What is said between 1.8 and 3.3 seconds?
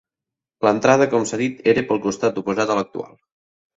pel costat oposat a l'actual.